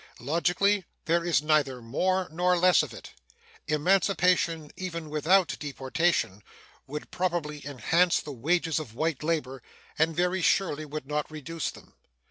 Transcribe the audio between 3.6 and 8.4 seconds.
Emancipation, even without deportation, would probably enhance the